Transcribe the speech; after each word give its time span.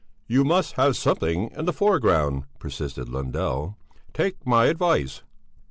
"You 0.25 0.43
must 0.43 0.77
have 0.77 0.97
something 0.97 1.51
in 1.55 1.65
the 1.65 1.71
foreground," 1.71 2.45
persisted 2.57 3.07
Lundell. 3.07 3.77
"Take 4.15 4.43
my 4.47 4.65
advice." 4.65 5.21